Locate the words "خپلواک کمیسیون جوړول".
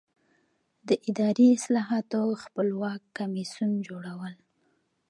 2.43-4.33